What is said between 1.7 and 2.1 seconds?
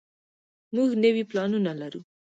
لرو.